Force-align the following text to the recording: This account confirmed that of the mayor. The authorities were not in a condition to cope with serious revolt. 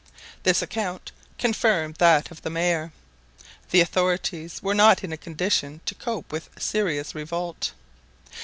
This 0.41 0.63
account 0.63 1.11
confirmed 1.37 1.97
that 1.99 2.31
of 2.31 2.41
the 2.41 2.49
mayor. 2.49 2.91
The 3.69 3.81
authorities 3.81 4.59
were 4.63 4.73
not 4.73 5.03
in 5.03 5.11
a 5.11 5.15
condition 5.15 5.79
to 5.85 5.93
cope 5.93 6.31
with 6.31 6.49
serious 6.57 7.13
revolt. 7.13 7.71